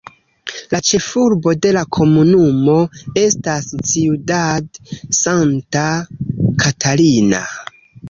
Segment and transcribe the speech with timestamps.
[0.69, 2.79] La ĉefurbo de la komunumo
[3.25, 4.83] estas Ciudad
[5.23, 5.89] Santa
[6.67, 7.49] Catarina.